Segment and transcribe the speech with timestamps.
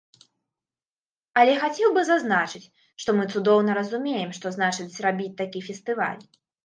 [1.41, 2.63] Але хацеў бы зазначыць,
[3.03, 6.21] што мы цудоўна разумеем, што значыць зрабіць такі фестываль.